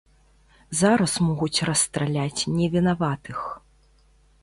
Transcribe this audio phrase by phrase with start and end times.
[0.79, 3.39] Зараз могуць расстраляць невінаватых.